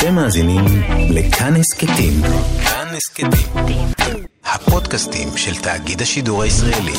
[0.00, 0.64] אתם מאזינים
[1.10, 2.12] לכאן הסכתים.
[2.64, 3.86] כאן הסכתים.
[4.44, 6.96] הפודקאסטים של תאגיד השידור הישראלי.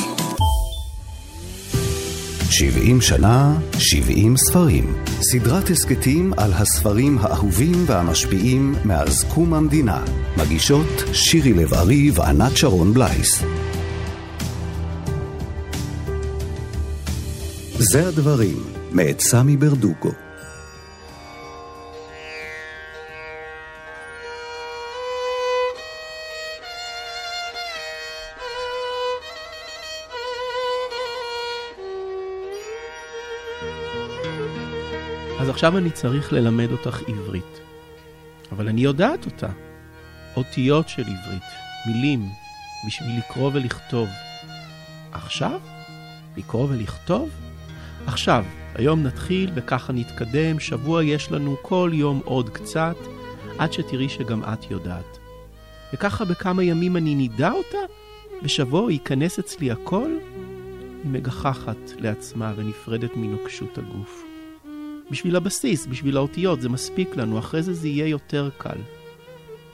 [2.50, 5.04] 70 שנה, 70 ספרים.
[5.22, 10.04] סדרת הסכתים על הספרים האהובים והמשפיעים מאז קום המדינה.
[10.38, 13.44] מגישות שירי לב-ארי וענת שרון בלייס.
[17.78, 20.31] זה הדברים, מאת סמי ברדוגו.
[35.42, 37.60] אז עכשיו אני צריך ללמד אותך עברית.
[38.52, 39.48] אבל אני יודעת אותה.
[40.36, 41.44] אותיות של עברית,
[41.88, 42.30] מילים,
[42.88, 44.10] בשביל לקרוא ולכתוב.
[45.12, 45.60] עכשיו?
[46.38, 47.30] לקרוא ולכתוב?
[48.06, 52.98] עכשיו, היום נתחיל וככה נתקדם, שבוע יש לנו כל יום עוד קצת,
[53.58, 55.18] עד שתראי שגם את יודעת.
[55.94, 57.94] וככה בכמה ימים אני נידע אותה,
[58.44, 60.12] ושבוע ייכנס אצלי הכל,
[61.04, 64.31] היא מגחכת לעצמה ונפרדת מנוקשות הגוף.
[65.12, 68.78] בשביל הבסיס, בשביל האותיות, זה מספיק לנו, אחרי זה זה יהיה יותר קל.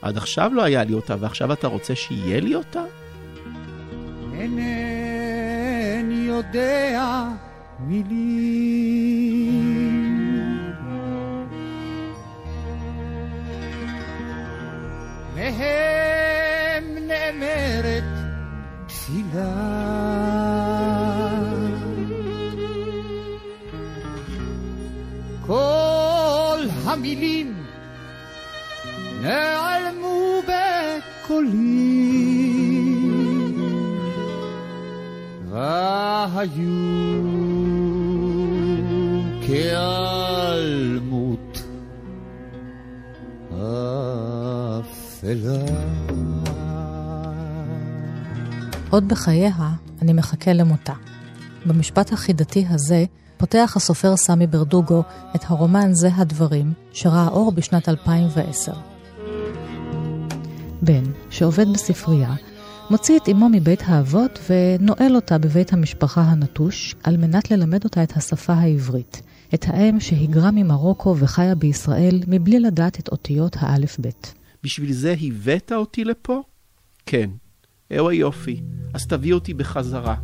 [0.02, 2.84] עד עכשיו לא היה לי אותה, ועכשיו אתה רוצה שיהיה לי אותה?
[4.34, 7.28] אינני יודע
[7.80, 9.08] מילים.
[15.36, 18.04] מהם נאמרת
[18.88, 20.37] תפילה.
[26.98, 27.54] המילים
[29.22, 31.68] נעלמו בקולי
[35.50, 36.58] והיו
[39.48, 41.18] כעלמות
[44.80, 45.66] אפלה.
[48.90, 49.52] עוד בחייה
[50.02, 50.94] אני מחכה למותה.
[51.66, 53.06] במשפט החידתי הזה
[53.38, 55.04] פותח הסופר סמי ברדוגו
[55.36, 58.74] את הרומן זה הדברים, שראה אור בשנת 2010.
[60.82, 62.36] בן, שעובד בספרייה,
[62.90, 68.18] מוציא את אמו מבית האבות ונועל אותה בבית המשפחה הנטוש, על מנת ללמד אותה את
[68.18, 69.22] השפה העברית.
[69.54, 74.34] את האם שהיגרה ממרוקו וחיה בישראל מבלי לדעת את אותיות האלף-בית.
[74.64, 76.42] בשביל זה הבאת אותי לפה?
[77.06, 77.30] כן.
[77.92, 78.62] אהו היופי.
[78.94, 80.16] אז תביא אותי בחזרה.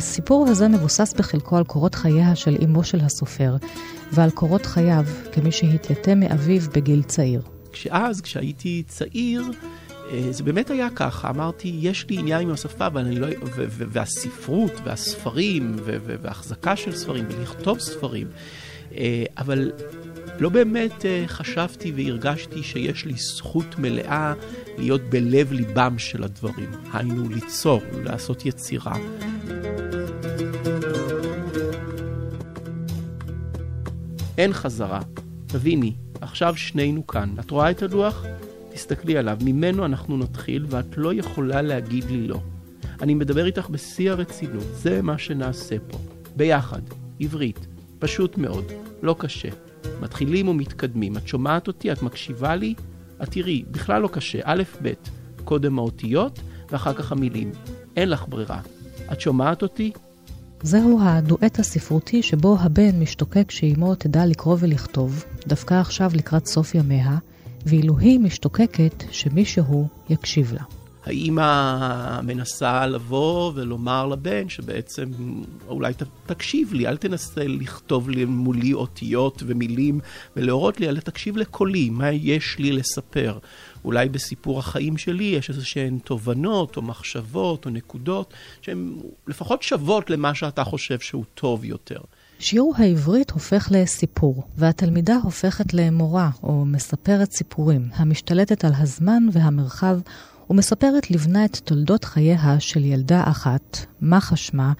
[0.00, 3.56] הסיפור הזה מבוסס בחלקו על קורות חייה של אמו של הסופר,
[4.12, 7.42] ועל קורות חייו כמי שהתייתם מאביו בגיל צעיר.
[7.72, 9.42] כשאז, כשהייתי צעיר,
[10.10, 13.26] אה, זה באמת היה ככה, אמרתי, יש לי עניין עם השפה, אבל לא...
[13.26, 18.26] ו- ו- והספרות, והספרים, ו- ו- והחזקה של ספרים, ולכתוב ספרים,
[18.96, 19.72] אה, אבל
[20.38, 24.32] לא באמת אה, חשבתי והרגשתי שיש לי זכות מלאה
[24.78, 26.70] להיות בלב ליבם של הדברים.
[26.92, 28.96] היינו, ליצור, לעשות יצירה.
[34.40, 35.00] אין חזרה.
[35.46, 37.34] תביני, עכשיו שנינו כאן.
[37.40, 38.24] את רואה את הלוח?
[38.72, 39.38] תסתכלי עליו.
[39.44, 42.40] ממנו אנחנו נתחיל, ואת לא יכולה להגיד לי לא.
[43.02, 45.98] אני מדבר איתך בשיא הרצינות, זה מה שנעשה פה.
[46.36, 46.80] ביחד,
[47.20, 47.66] עברית,
[47.98, 48.64] פשוט מאוד,
[49.02, 49.48] לא קשה.
[50.00, 51.16] מתחילים ומתקדמים.
[51.16, 51.92] את שומעת אותי?
[51.92, 52.74] את מקשיבה לי?
[53.22, 54.38] את תראי, בכלל לא קשה.
[54.44, 54.92] א', ב',
[55.44, 56.40] קודם האותיות,
[56.70, 57.52] ואחר כך המילים.
[57.96, 58.60] אין לך ברירה.
[59.12, 59.92] את שומעת אותי?
[60.62, 67.18] זהו הדואט הספרותי שבו הבן משתוקק שאימו תדע לקרוא ולכתוב, דווקא עכשיו לקראת סוף ימיה,
[67.66, 70.79] ואילו היא משתוקקת שמישהו יקשיב לה.
[71.04, 75.04] האימא מנסה לבוא ולומר לבן שבעצם
[75.68, 80.00] אולי ת, תקשיב לי, אל תנסה לכתוב לי מולי אותיות ומילים
[80.36, 83.38] ולהורות לי, אלא תקשיב לקולי, מה יש לי לספר.
[83.84, 88.92] אולי בסיפור החיים שלי יש איזה שהן תובנות או מחשבות או נקודות שהן
[89.26, 92.00] לפחות שוות למה שאתה חושב שהוא טוב יותר.
[92.38, 99.98] שיעור העברית הופך לסיפור, והתלמידה הופכת למורה או מספרת סיפורים, המשתלטת על הזמן והמרחב
[100.50, 104.72] ומספרת לבנה את תולדות חייה של ילדה אחת, מחה שמה,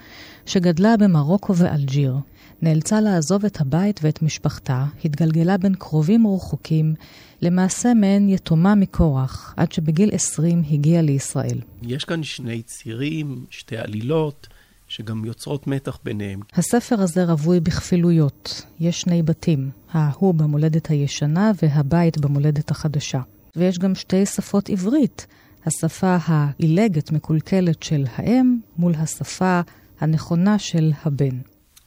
[0.47, 2.17] שגדלה במרוקו ואלג'יר.
[2.63, 6.95] נאלצה לעזוב את הבית ואת משפחתה, התגלגלה בין קרובים ורחוקים,
[7.43, 11.61] למעשה מעין יתומה מקורח, עד שבגיל 20 הגיעה לישראל.
[11.83, 14.49] יש כאן שני צירים, שתי עלילות.
[14.89, 16.41] שגם יוצרות מתח ביניהם.
[16.53, 18.63] הספר הזה רווי בכפילויות.
[18.81, 23.21] יש שני בתים, ההוא במולדת הישנה והבית במולדת החדשה.
[23.57, 25.27] ויש גם שתי שפות עברית,
[25.67, 29.61] השפה העילגת, מקולקלת של האם, מול השפה
[30.01, 31.39] הנכונה של הבן.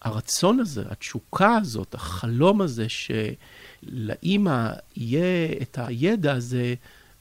[0.01, 6.73] הרצון הזה, התשוקה הזאת, החלום הזה שלאימא יהיה את הידע הזה,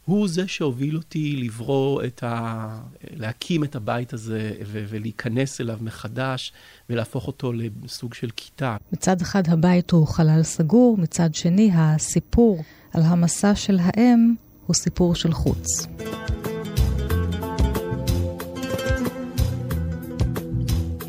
[0.05, 2.81] הוא זה שהוביל אותי לברוא את ה...
[3.11, 6.53] להקים את הבית הזה ו- ולהיכנס אליו מחדש
[6.91, 8.77] ולהפוך אותו לסוג של כיתה.
[8.93, 12.63] מצד אחד הבית הוא חלל סגור, מצד שני הסיפור
[12.93, 14.35] על המסע של האם
[14.67, 15.67] הוא סיפור של חוץ.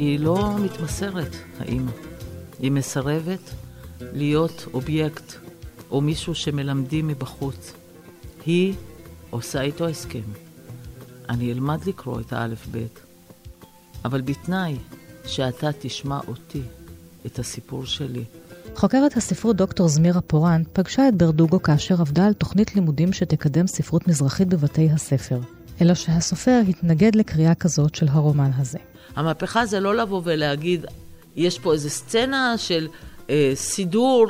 [0.03, 1.91] היא לא מתמסרת, האימא.
[2.59, 3.49] היא מסרבת
[4.01, 5.33] להיות אובייקט
[5.91, 7.73] או מישהו שמלמדים מבחוץ.
[8.45, 8.73] היא
[9.29, 10.21] עושה איתו הסכם.
[11.29, 12.99] אני אלמד לקרוא את האלף-בית,
[14.05, 14.77] אבל בתנאי
[15.25, 16.61] שאתה תשמע אותי,
[17.25, 18.23] את הסיפור שלי.
[18.75, 24.07] חוקרת הספרות דוקטור זמירה פורן פגשה את ברדוגו כאשר עבדה על תוכנית לימודים שתקדם ספרות
[24.07, 25.39] מזרחית בבתי הספר.
[25.83, 28.77] אלא שהסופר התנגד לקריאה כזאת של הרומן הזה.
[29.15, 30.85] המהפכה זה לא לבוא ולהגיד,
[31.35, 32.87] יש פה איזו סצנה של
[33.29, 34.27] אה, סידור,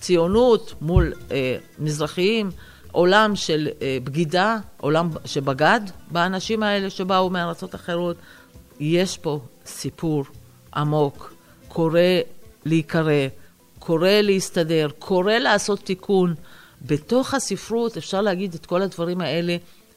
[0.00, 2.50] ציונות מול אה, מזרחיים,
[2.92, 5.80] עולם של אה, בגידה, עולם שבגד
[6.10, 8.16] באנשים האלה שבאו מארצות אחרות.
[8.80, 10.24] יש פה סיפור
[10.74, 11.34] עמוק,
[11.68, 12.00] קורא
[12.64, 13.26] להיקרא,
[13.78, 16.34] קורא להסתדר, קורא לעשות תיקון.
[16.86, 19.56] בתוך הספרות אפשר להגיד את כל הדברים האלה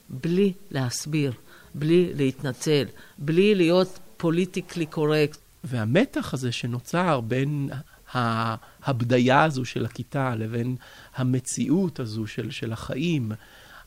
[0.10, 1.34] בלי להסביר,
[1.76, 2.86] בלי להתנצל,
[3.18, 5.38] בלי להיות פוליטיקלי קורקט.
[5.64, 7.70] והמתח הזה שנוצר בין
[8.12, 10.76] ההבדיה הזו של הכיתה לבין
[11.16, 13.32] המציאות הזו של, של החיים,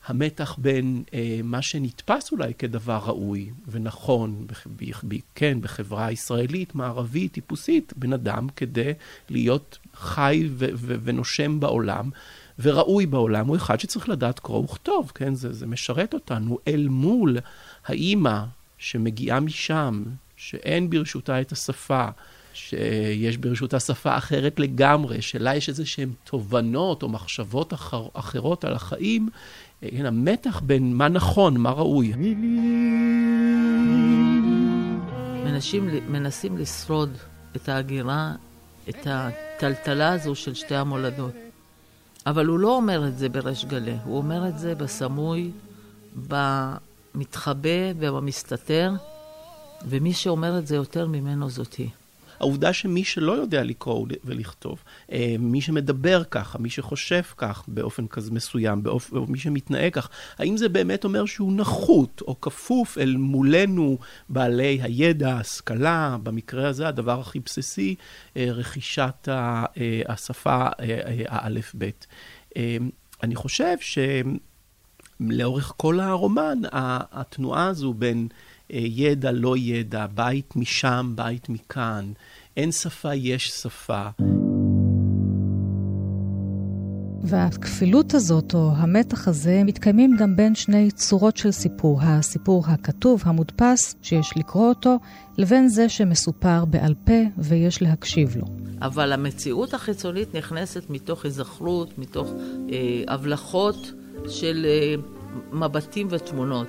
[0.05, 7.33] המתח בין אה, מה שנתפס אולי כדבר ראוי ונכון, בח, ב, כן, בחברה ישראלית, מערבית,
[7.33, 8.93] טיפוסית, בן אדם כדי
[9.29, 12.09] להיות חי ו, ו, ונושם בעולם,
[12.61, 15.35] וראוי בעולם, הוא אחד שצריך לדעת קרוא וכתוב, כן?
[15.35, 17.37] זה, זה משרת אותנו אל מול
[17.85, 18.43] האימא
[18.77, 20.03] שמגיעה משם,
[20.37, 22.05] שאין ברשותה את השפה,
[22.53, 28.73] שיש ברשותה שפה אחרת לגמרי, שלה יש איזה שהן תובנות או מחשבות אחר, אחרות על
[28.73, 29.29] החיים,
[29.81, 32.13] כן, המתח בין מה נכון, מה ראוי.
[35.45, 37.17] מנסים, מנסים לשרוד
[37.55, 38.31] את ההגירה,
[38.89, 41.48] את הטלטלה הזו של שתי המולדות.
[42.25, 45.51] אבל הוא לא אומר את זה בריש גלי, הוא אומר את זה בסמוי,
[46.27, 48.91] במתחבא ובמסתתר,
[49.85, 51.89] ומי שאומר את זה יותר ממנו זאתי.
[52.39, 58.31] העובדה שמי שלא יודע לקרוא ולכתוב, אה, מי שמדבר ככה, מי שחושב כך באופן כזה
[58.31, 59.13] מסוים, באופ...
[59.27, 63.97] מי שמתנהג כך, האם זה באמת אומר שהוא נחות או כפוף אל מולנו
[64.29, 67.95] בעלי הידע, ההשכלה, במקרה הזה הדבר הכי בסיסי,
[68.37, 69.65] אה, רכישת אה,
[70.07, 70.67] השפה
[71.27, 72.07] האלף-בית.
[73.23, 73.75] אני חושב
[75.21, 76.59] שלאורך כל הרומן,
[77.11, 78.27] התנועה הזו בין...
[78.69, 82.11] ידע, לא ידע, בית משם, בית מכאן,
[82.57, 84.07] אין שפה, יש שפה.
[87.23, 91.99] והכפילות הזאת, או המתח הזה, מתקיימים גם בין שני צורות של סיפור.
[92.01, 94.97] הסיפור הכתוב, המודפס, שיש לקרוא אותו,
[95.37, 98.45] לבין זה שמסופר בעל פה ויש להקשיב לו.
[98.81, 102.33] אבל המציאות החיצונית נכנסת מתוך היזכרות, מתוך
[102.71, 103.91] אה, הבלחות
[104.29, 104.95] של אה,
[105.51, 106.67] מבטים ותמונות.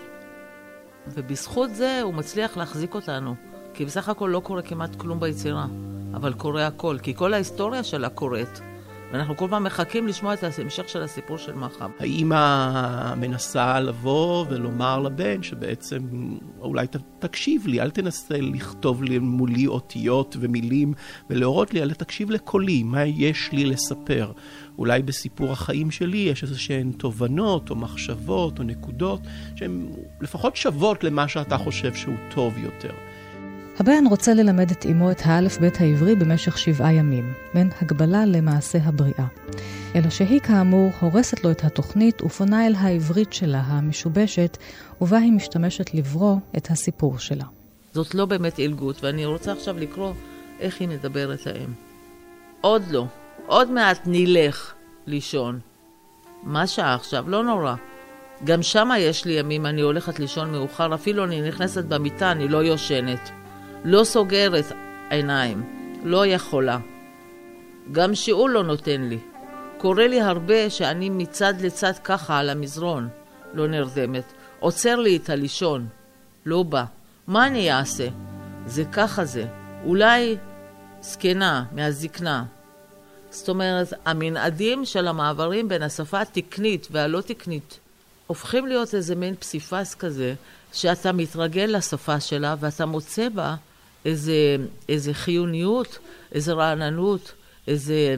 [1.06, 3.34] ובזכות זה הוא מצליח להחזיק אותנו.
[3.74, 5.66] כי בסך הכל לא קורה כמעט כלום ביצירה,
[6.14, 8.60] אבל קורה הכל, כי כל ההיסטוריה שלה קורית.
[9.12, 11.90] ואנחנו כל פעם מחכים לשמוע את ההמשך של הסיפור של מחב.
[11.98, 15.98] האימא מנסה לבוא ולומר לבן שבעצם
[16.60, 20.92] אולי ת, תקשיב לי, אל תנסה לכתוב לי מולי אותיות ומילים
[21.30, 24.32] ולהורות לי, אלא תקשיב לקולי, מה יש לי לספר.
[24.80, 29.20] אולי בסיפור החיים שלי יש איזה שהן תובנות או מחשבות או נקודות
[29.56, 29.86] שהן
[30.20, 32.90] לפחות שוות למה שאתה חושב שהוא טוב יותר.
[33.78, 39.26] הבן רוצה ללמד את אמו את האלף-בית העברי במשך שבעה ימים, בין הגבלה למעשה הבריאה.
[39.94, 44.58] אלא שהיא כאמור הורסת לו את התוכנית ופונה אל העברית שלה, המשובשת,
[45.00, 47.44] ובה היא משתמשת לברוא את הסיפור שלה.
[47.94, 50.12] זאת לא באמת עילגות, ואני רוצה עכשיו לקרוא
[50.60, 51.72] איך היא מדברת האם.
[52.60, 53.06] עוד לא,
[53.50, 54.72] עוד מעט נלך
[55.06, 55.60] לישון.
[56.42, 57.30] מה שעה עכשיו?
[57.30, 57.74] לא נורא.
[58.44, 62.58] גם שמה יש לי ימים, אני הולכת לישון מאוחר, אפילו אני נכנסת במיטה, אני לא
[62.58, 63.30] יושנת.
[63.84, 64.64] לא סוגרת
[65.10, 65.62] עיניים,
[66.04, 66.78] לא יכולה.
[67.92, 69.18] גם שיעול לא נותן לי.
[69.78, 73.08] קורה לי הרבה שאני מצד לצד ככה על המזרון,
[73.54, 74.32] לא נרדמת.
[74.58, 75.86] עוצר לי את הלישון,
[76.46, 76.84] לא בא.
[77.26, 78.08] מה אני אעשה?
[78.66, 79.44] זה ככה זה.
[79.84, 80.36] אולי
[81.00, 82.44] זקנה מהזקנה.
[83.30, 87.78] זאת אומרת, המנעדים של המעברים בין השפה התקנית והלא תקנית
[88.26, 90.34] הופכים להיות איזה מין פסיפס כזה,
[90.72, 93.54] שאתה מתרגל לשפה שלה ואתה מוצא בה
[94.04, 94.56] איזה,
[94.88, 95.98] איזה חיוניות,
[96.32, 97.32] איזה רעננות,
[97.68, 98.16] איזה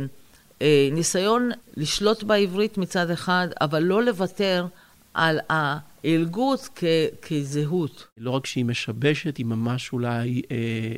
[0.62, 4.66] אה, ניסיון לשלוט בעברית מצד אחד, אבל לא לוותר
[5.14, 6.84] על העילגות כ,
[7.22, 8.06] כזהות.
[8.18, 10.56] לא רק שהיא משבשת, היא ממש אולי אה,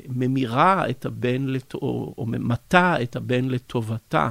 [0.08, 1.74] ממירה את הבן, לת...
[1.74, 4.30] או, או מטה את הבן לטובתה.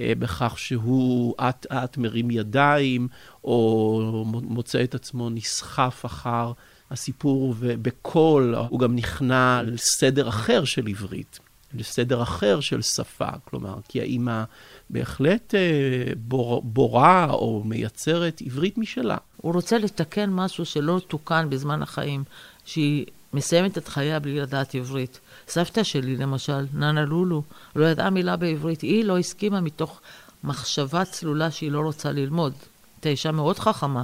[0.00, 3.08] אה, בכך שהוא אט אט מרים ידיים,
[3.44, 6.52] או מוצא את עצמו נסחף אחר
[6.90, 11.38] הסיפור, ובקול הוא גם נכנע לסדר אחר של עברית,
[11.74, 13.28] לסדר אחר של שפה.
[13.44, 14.44] כלומר, כי האימא
[14.90, 19.16] בהחלט אה, בור, בורה או מייצרת עברית משלה.
[19.36, 22.24] הוא רוצה לתקן משהו שלא תוקן בזמן החיים,
[22.64, 25.20] שהיא מסיימת את חייה בלי לדעת עברית.
[25.48, 27.42] סבתא שלי, למשל, ננה לולו,
[27.76, 28.80] לא ידעה מילה בעברית.
[28.80, 30.00] היא לא הסכימה מתוך
[30.44, 32.52] מחשבה צלולה שהיא לא רוצה ללמוד.
[32.96, 34.02] הייתה אישה מאוד חכמה.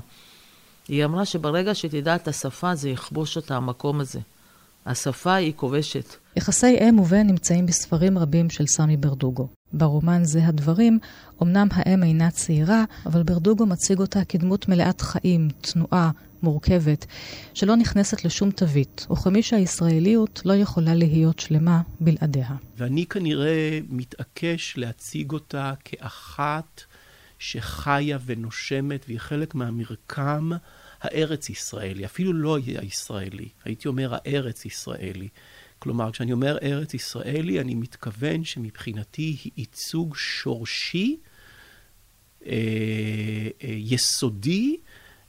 [0.89, 4.21] היא אמרה שברגע שתדע את השפה, זה יכבוש אותה, המקום הזה.
[4.87, 6.17] השפה היא כובשת.
[6.37, 9.49] יחסי אם ובן נמצאים בספרים רבים של סמי ברדוגו.
[9.73, 10.99] ברומן זה הדברים,
[11.43, 16.11] אמנם האם אינה צעירה, אבל ברדוגו מציג אותה כדמות מלאת חיים, תנועה,
[16.43, 17.07] מורכבת,
[17.55, 22.51] שלא נכנסת לשום תווית, וכמי שהישראליות לא יכולה להיות שלמה בלעדיה.
[22.77, 26.83] ואני כנראה מתעקש להציג אותה כאחת
[27.39, 30.51] שחיה ונושמת, והיא חלק מהמרקם
[31.01, 35.29] הארץ-ישראלי, אפילו לא הישראלי, הייתי אומר הארץ-ישראלי.
[35.81, 41.17] כלומר, כשאני אומר ארץ ישראלי, אני מתכוון שמבחינתי היא ייצוג שורשי,
[42.47, 42.53] אה,
[43.65, 44.77] אה, יסודי,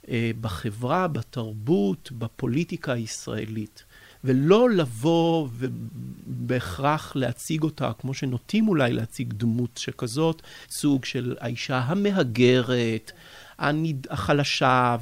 [0.08, 3.84] אה, בחברה, בתרבות, בפוליטיקה הישראלית.
[4.24, 13.12] ולא לבוא ובהכרח להציג אותה, כמו שנוטים אולי להציג דמות שכזאת, סוג של האישה המהגרת,
[14.10, 14.96] החלשה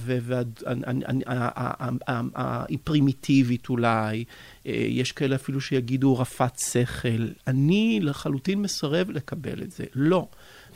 [2.04, 4.24] והיא פרימיטיבית אולי,
[4.66, 7.28] אה, יש כאלה אפילו שיגידו רפת שכל.
[7.46, 9.84] אני לחלוטין מסרב לקבל את זה.
[9.94, 10.28] לא.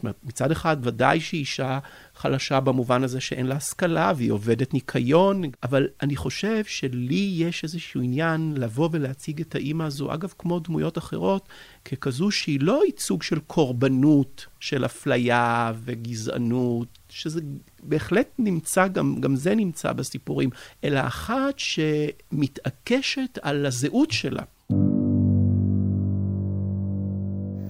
[0.05, 1.79] אומרת, מצד אחד, ודאי שהיא אישה
[2.15, 8.01] חלשה במובן הזה שאין לה השכלה והיא עובדת ניקיון, אבל אני חושב שלי יש איזשהו
[8.01, 11.49] עניין לבוא ולהציג את האימא הזו, אגב, כמו דמויות אחרות,
[11.85, 17.41] ככזו שהיא לא ייצוג של קורבנות, של אפליה וגזענות, שזה
[17.83, 20.51] בהחלט נמצא, גם, גם זה נמצא בסיפורים,
[20.85, 24.43] אלא אחת שמתעקשת על הזהות שלה.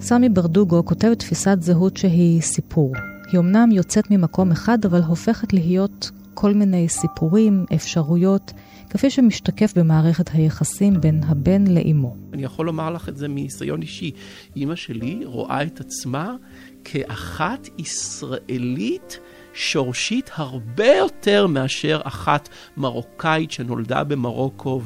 [0.07, 2.93] סמי ברדוגו כותב תפיסת זהות שהיא סיפור.
[3.31, 8.53] היא אמנם יוצאת ממקום אחד, אבל הופכת להיות כל מיני סיפורים, אפשרויות,
[8.89, 12.15] כפי שמשתקף במערכת היחסים בין הבן לאימו.
[12.33, 14.11] אני יכול לומר לך את זה מניסיון אישי.
[14.55, 16.35] אימא שלי רואה את עצמה
[16.83, 19.19] כאחת ישראלית
[19.55, 24.81] שורשית הרבה יותר מאשר אחת מרוקאית שנולדה במרוקו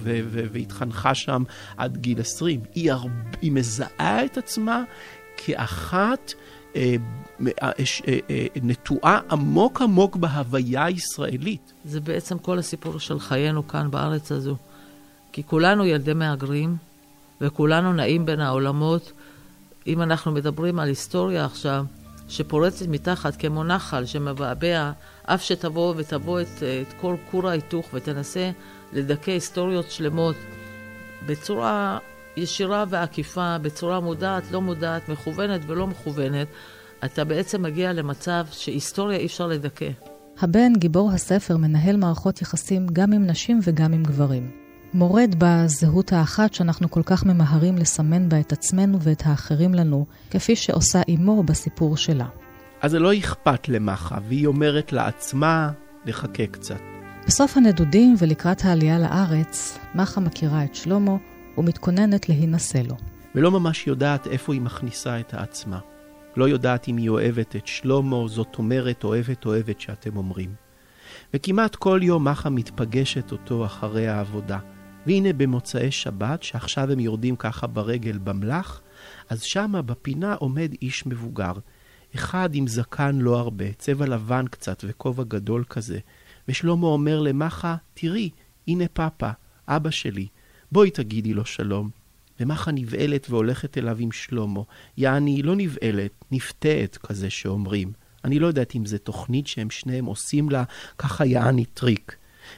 [0.52, 1.44] והתחנכה שם
[1.78, 2.60] עד גיל 20.
[2.76, 3.10] היא, הרב...
[3.42, 4.84] היא מזהה את עצמה
[5.38, 6.34] כאחת
[6.76, 6.96] אה,
[7.42, 7.72] אה,
[8.08, 11.74] אה, אה, נטועה עמוק עמוק בהוויה הישראלית.
[11.86, 14.56] זה בעצם כל הסיפור של חיינו כאן בארץ הזו.
[15.32, 16.76] כי כולנו ילדי מהגרים,
[17.42, 19.12] וכולנו נעים בין העולמות.
[19.88, 21.86] אם אנחנו מדברים על היסטוריה עכשיו,
[22.30, 24.92] שפורצת מתחת כמו נחל שמבעבע,
[25.24, 28.52] אף שתבוא ותבוא את, את כל כור ההיתוך ותנסה
[28.94, 30.36] לדכא היסטוריות שלמות
[31.26, 31.98] בצורה
[32.38, 36.48] ישירה ועקיפה, בצורה מודעת, לא מודעת, מכוונת ולא מכוונת,
[37.06, 39.90] אתה בעצם מגיע למצב שהיסטוריה אי אפשר לדכא.
[40.40, 44.69] הבן, גיבור הספר, מנהל מערכות יחסים גם עם נשים וגם עם גברים.
[44.94, 50.56] מורד בזהות האחת שאנחנו כל כך ממהרים לסמן בה את עצמנו ואת האחרים לנו, כפי
[50.56, 52.26] שעושה אמו בסיפור שלה.
[52.82, 55.72] אז זה לא אכפת למחה, והיא אומרת לעצמה,
[56.06, 56.80] נחכה קצת.
[57.28, 61.16] בסוף הנדודים ולקראת העלייה לארץ, מחה מכירה את שלמה
[61.58, 62.96] ומתכוננת להינשא לו.
[63.36, 65.80] ולא ממש יודעת איפה היא מכניסה את העצמה.
[66.38, 70.54] לא יודעת אם היא אוהבת את שלמה, זאת אומרת אוהבת אוהבת שאתם אומרים.
[71.34, 74.58] וכמעט כל יום מחה מתפגשת אותו אחרי העבודה.
[75.06, 78.82] והנה במוצאי שבת, שעכשיו הם יורדים ככה ברגל במלח,
[79.30, 81.54] אז שמה בפינה עומד איש מבוגר.
[82.16, 86.00] אחד עם זקן לא הרבה, צבע לבן קצת וכובע גדול כזה.
[86.48, 88.30] ושלמה אומר למחה, תראי,
[88.68, 89.30] הנה פאפה,
[89.68, 90.28] אבא שלי,
[90.72, 91.90] בואי תגידי לו שלום.
[92.40, 94.62] ומחה נבהלת והולכת אליו עם שלמה.
[94.98, 97.92] יעני, לא נבהלת, נפתעת כזה שאומרים.
[98.26, 100.64] אני לא יודעת אם זו תוכנית שהם שניהם עושים לה,
[100.98, 102.16] ככה יעני טריק.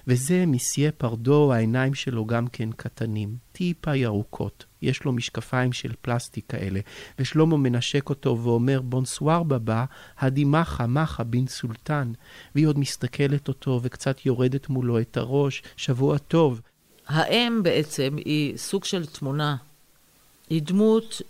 [0.07, 4.65] וזה מסיה פרדו, העיניים שלו גם כן קטנים, טיפה ירוקות.
[4.81, 6.79] יש לו משקפיים של פלסטיק כאלה,
[7.19, 9.85] ושלמה מנשק אותו ואומר, בונסואר בבא,
[10.19, 12.11] הדי מחה, מחה, בן סולטן.
[12.55, 16.61] והיא עוד מסתכלת אותו וקצת יורדת מולו את הראש, שבוע טוב.
[17.07, 19.55] האם בעצם היא סוג של תמונה.
[20.49, 21.21] היא דמות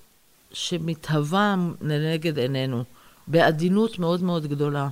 [0.54, 2.84] שמתהווה לנגד עינינו,
[3.28, 4.90] בעדינות מאוד מאוד גדולה.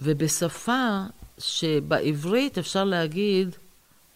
[0.00, 1.02] ובשפה
[1.38, 3.56] שבעברית אפשר להגיד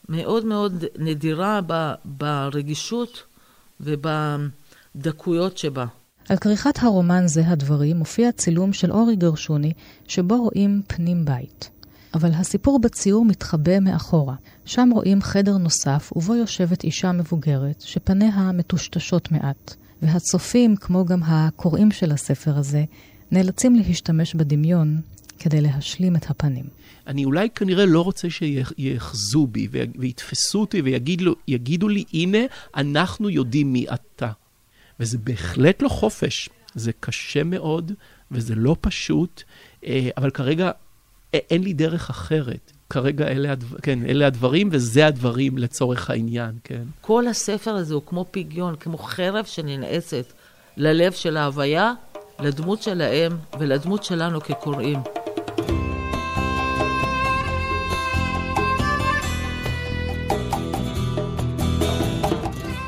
[0.09, 1.61] מאוד מאוד נדירה
[2.05, 3.23] ברגישות
[3.81, 5.87] ובדקויות שבה.
[6.29, 9.73] על כריכת הרומן זה הדברים מופיע צילום של אורי גרשוני,
[10.09, 11.71] שבו רואים פנים בית.
[12.15, 14.35] אבל הסיפור בציור מתחבא מאחורה.
[14.65, 19.75] שם רואים חדר נוסף, ובו יושבת אישה מבוגרת, שפניה מטושטשות מעט.
[20.03, 22.85] והצופים, כמו גם הקוראים של הספר הזה,
[23.33, 25.01] נאלצים להשתמש בדמיון
[25.43, 26.65] כדי להשלים את הפנים.
[27.07, 29.69] אני אולי כנראה לא רוצה שיאחזו בי
[29.99, 32.39] ויתפסו אותי ויגידו לי, הנה,
[32.77, 34.31] אנחנו יודעים מי אתה.
[35.01, 37.93] וזה בהחלט לא חופש, זה קשה מאוד
[38.31, 39.43] וזה לא פשוט,
[39.87, 40.71] אה, אבל כרגע
[41.33, 42.73] אין לי דרך אחרת.
[42.91, 46.83] כרגע אלה, הדבר, כן, אלה הדברים, וזה הדברים לצורך העניין, כן.
[47.01, 50.25] כל הספר הזה הוא כמו פיגיון, כמו חרב שננעצת
[50.77, 51.93] ללב של ההוויה,
[52.41, 54.99] לדמות שלהם ולדמות שלנו כקוראים.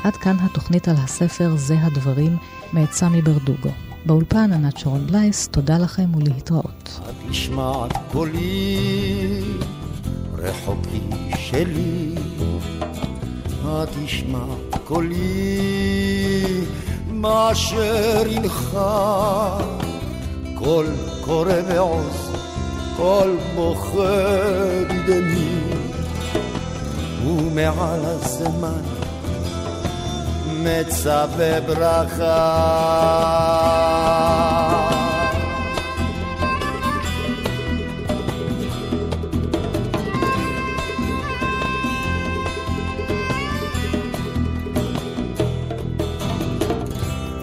[0.03, 2.37] עד כאן התוכנית על הספר "זה הדברים"
[2.73, 3.69] מאת סמי ברדוגו.
[4.05, 6.99] באולפן ענת שרון בלייס, תודה לכם ולהתראות.
[7.05, 9.41] התשמע קולי,
[10.37, 11.01] רחוקי
[11.37, 12.15] שלי,
[13.65, 14.45] התשמע
[14.83, 16.61] קולי,
[17.07, 19.57] מה אשר ינחה,
[20.55, 20.85] קול
[21.21, 22.34] קורא ועוז,
[22.97, 24.23] קול בוכה
[24.89, 25.59] בדמי,
[27.25, 28.81] ומעל הזמן
[30.63, 32.85] מצווה ברכה.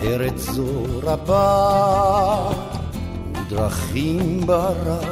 [0.02, 0.66] ארץ זו
[1.02, 2.50] רבה
[3.34, 5.11] ודרכים ברב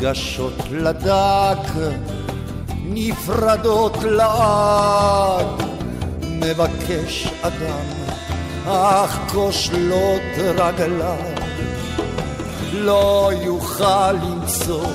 [0.00, 1.72] נפגשות לדק
[2.84, 5.62] נפרדות לעד
[6.22, 7.86] מבקש אדם,
[8.66, 10.22] אך כושלות
[10.56, 11.16] רגליו,
[12.72, 14.90] לא יוכל למצוא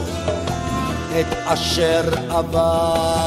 [1.20, 3.26] את אשר עבר.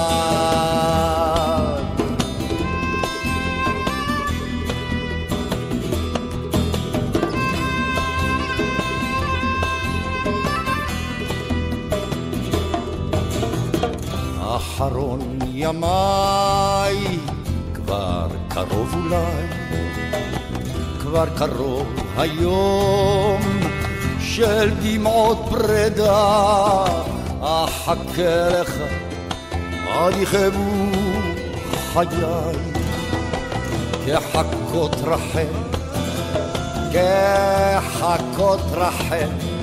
[14.79, 16.97] אחרון ימיי
[17.75, 19.47] כבר קרוב אולי,
[21.01, 21.87] כבר קרוב
[22.17, 23.41] היום
[24.21, 26.85] של דמעות פרידה,
[27.41, 28.73] אחכה לך
[29.89, 30.91] עד יכאבו
[31.93, 32.57] חיי,
[34.07, 35.47] כחכות רחל,
[36.93, 39.58] כחכות רחל.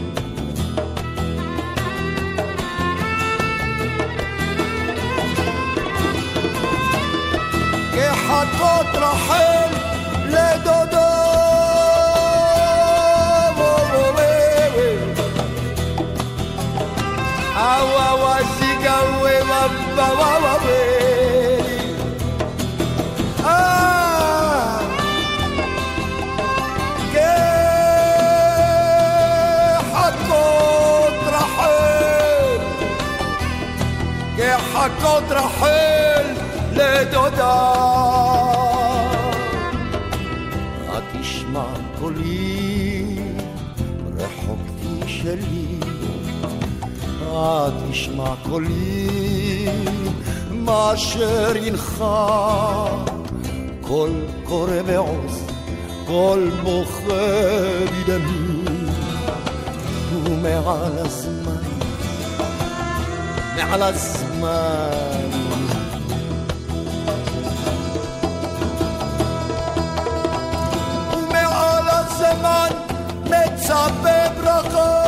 [8.36, 9.72] هتترحل
[10.26, 11.06] لدودو
[17.58, 20.82] awa wasiga we wabba wawa we
[23.44, 24.80] ah
[27.14, 27.32] ke
[29.94, 30.44] hakko
[31.26, 31.78] trahe
[34.38, 36.05] ke hakko trahe
[36.96, 37.72] rahel לדודה.
[40.90, 41.66] התשמע
[42.00, 43.06] קולי,
[44.18, 45.80] רחוקתי שלי.
[47.32, 49.68] התשמע קולי,
[50.52, 52.88] מה אשר ינחה.
[53.82, 54.12] קול
[54.44, 55.48] קורא בעוז,
[56.08, 57.14] קול בוכה
[58.08, 58.66] בדמי.
[60.26, 61.62] ומעל הזמן,
[63.56, 65.45] מעל הזמן
[72.26, 72.70] הזמן
[73.26, 75.05] מצפה ברכה.